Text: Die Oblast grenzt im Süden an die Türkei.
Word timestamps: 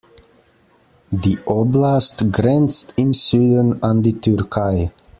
Die 1.11 1.37
Oblast 1.45 2.25
grenzt 2.31 2.95
im 2.97 3.13
Süden 3.13 3.83
an 3.83 4.01
die 4.01 4.19
Türkei. 4.19 4.91